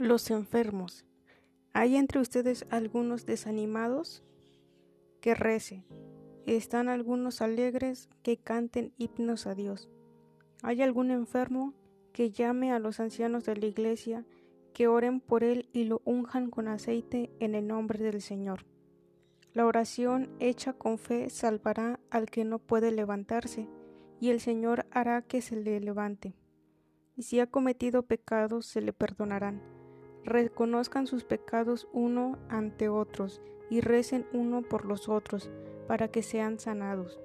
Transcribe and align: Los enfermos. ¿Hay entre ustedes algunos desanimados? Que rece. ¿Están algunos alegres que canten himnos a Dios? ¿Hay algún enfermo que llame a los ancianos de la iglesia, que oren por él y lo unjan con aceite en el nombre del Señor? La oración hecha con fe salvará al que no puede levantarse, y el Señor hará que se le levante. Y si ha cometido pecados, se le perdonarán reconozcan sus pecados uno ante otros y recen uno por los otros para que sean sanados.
Los 0.00 0.30
enfermos. 0.30 1.04
¿Hay 1.74 1.96
entre 1.96 2.20
ustedes 2.20 2.64
algunos 2.70 3.26
desanimados? 3.26 4.24
Que 5.20 5.34
rece. 5.34 5.84
¿Están 6.46 6.88
algunos 6.88 7.42
alegres 7.42 8.08
que 8.22 8.38
canten 8.38 8.94
himnos 8.96 9.46
a 9.46 9.54
Dios? 9.54 9.90
¿Hay 10.62 10.80
algún 10.80 11.10
enfermo 11.10 11.74
que 12.14 12.30
llame 12.30 12.72
a 12.72 12.78
los 12.78 12.98
ancianos 12.98 13.44
de 13.44 13.56
la 13.56 13.66
iglesia, 13.66 14.24
que 14.72 14.88
oren 14.88 15.20
por 15.20 15.44
él 15.44 15.68
y 15.74 15.84
lo 15.84 16.00
unjan 16.06 16.48
con 16.48 16.68
aceite 16.68 17.30
en 17.38 17.54
el 17.54 17.66
nombre 17.66 17.98
del 17.98 18.22
Señor? 18.22 18.64
La 19.52 19.66
oración 19.66 20.30
hecha 20.38 20.72
con 20.72 20.96
fe 20.96 21.28
salvará 21.28 22.00
al 22.08 22.30
que 22.30 22.46
no 22.46 22.58
puede 22.58 22.90
levantarse, 22.90 23.68
y 24.18 24.30
el 24.30 24.40
Señor 24.40 24.86
hará 24.92 25.20
que 25.20 25.42
se 25.42 25.56
le 25.56 25.78
levante. 25.78 26.32
Y 27.16 27.24
si 27.24 27.38
ha 27.38 27.48
cometido 27.48 28.04
pecados, 28.04 28.64
se 28.64 28.80
le 28.80 28.94
perdonarán 28.94 29.78
reconozcan 30.24 31.06
sus 31.06 31.24
pecados 31.24 31.88
uno 31.92 32.38
ante 32.48 32.88
otros 32.88 33.40
y 33.70 33.80
recen 33.80 34.26
uno 34.32 34.62
por 34.62 34.84
los 34.84 35.08
otros 35.08 35.50
para 35.86 36.08
que 36.08 36.22
sean 36.22 36.58
sanados. 36.58 37.20